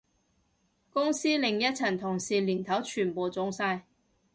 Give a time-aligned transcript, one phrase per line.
[0.89, 3.85] 公司另一層同事年頭全部中晒